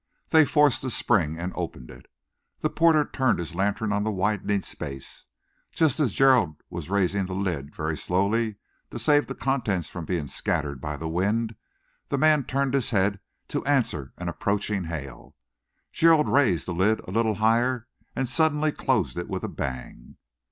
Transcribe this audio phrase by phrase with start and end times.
[0.29, 2.07] They forced the spring and opened it.
[2.61, 5.27] The porter turned his lantern on the widening space.
[5.73, 8.55] Just as Gerald was raising the lid very slowly
[8.89, 11.53] to save the contents from being scattered by the wind,
[12.07, 13.19] the man turned his head
[13.49, 15.35] to answer an approaching hail.
[15.93, 20.15] Gerald raised the lid a little higher and suddenly closed it with a bang.